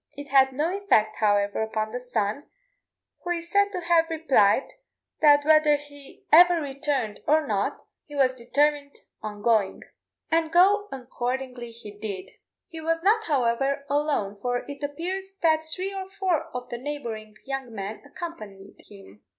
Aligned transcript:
It 0.17 0.29
had 0.29 0.51
no 0.51 0.75
effect, 0.75 1.17
however, 1.17 1.61
upon 1.61 1.91
the 1.91 1.99
son, 1.99 2.47
who 3.23 3.29
is 3.29 3.51
said 3.51 3.71
to 3.71 3.81
have 3.81 4.09
replied, 4.09 4.73
that 5.21 5.45
whether 5.45 5.75
he 5.75 6.25
ever 6.31 6.59
returned 6.59 7.19
or 7.27 7.45
not, 7.45 7.85
he 8.07 8.15
was 8.15 8.33
determined 8.33 8.95
on 9.21 9.43
going; 9.43 9.83
and 10.31 10.51
go 10.51 10.87
accordingly 10.91 11.69
he 11.69 11.91
did. 11.91 12.31
He 12.67 12.81
was 12.81 13.03
not, 13.03 13.25
however, 13.25 13.85
alone, 13.91 14.39
for 14.41 14.65
it 14.67 14.81
appears 14.81 15.35
that 15.43 15.65
three 15.65 15.93
or 15.93 16.09
four 16.19 16.45
of 16.45 16.67
the 16.69 16.79
neighbouring 16.79 17.35
young 17.45 17.71
men 17.71 18.01
accompanied 18.03 18.77
him. 18.89 19.21